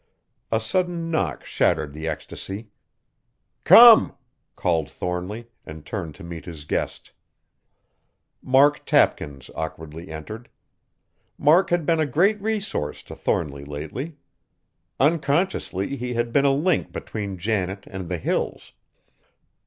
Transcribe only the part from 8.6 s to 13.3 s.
Tapkins awkwardly entered. Mark had been a great resource to